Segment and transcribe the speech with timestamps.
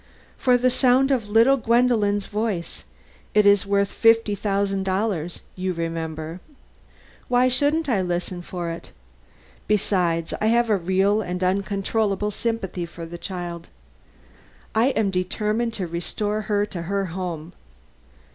[0.35, 2.85] "For the sound of little Gwendolen's voice.
[3.35, 6.39] It is worth fifty thousand dollars, you remember.
[7.27, 8.89] Why shouldn't I listen for it?
[9.67, 13.69] Besides, I have a real and uncontrollable sympathy for the child.
[14.73, 17.53] I am determined to restore her to her home.